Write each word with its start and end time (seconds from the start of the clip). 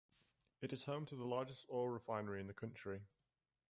It 0.61 0.73
is 0.73 0.85
home 0.85 1.05
to 1.05 1.15
the 1.15 1.27
largest 1.27 1.67
oil 1.71 1.89
refinery 1.89 2.41
in 2.41 2.47
the 2.47 2.55
country. 2.55 3.03